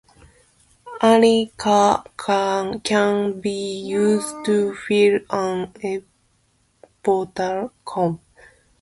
Any 1.03 1.51
card 1.57 2.09
can 2.17 3.39
be 3.39 3.81
used 3.85 4.33
to 4.45 4.73
fill 4.73 5.19
an 5.29 5.71
empty 5.83 7.69
column. 7.85 8.19